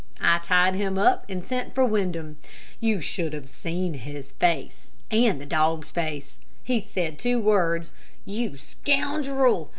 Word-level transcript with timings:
I 0.19 0.39
tied 0.39 0.73
him 0.73 0.97
up 0.97 1.25
and 1.29 1.45
sent 1.45 1.75
for 1.75 1.85
Windham. 1.85 2.37
You 2.79 3.01
should 3.01 3.33
have 3.33 3.47
seen 3.47 3.93
his 3.93 4.31
face, 4.31 4.87
and 5.11 5.39
the 5.39 5.45
dog's 5.45 5.91
face. 5.91 6.39
He 6.63 6.81
said 6.81 7.19
two 7.19 7.39
words, 7.39 7.93
'You 8.25 8.57
scoundrel!' 8.57 9.69